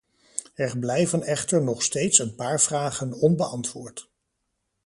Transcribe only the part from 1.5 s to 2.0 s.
nog